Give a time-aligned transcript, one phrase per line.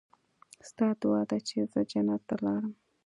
[0.69, 2.73] ستا دعا ده چې زه جنت ته لاړم.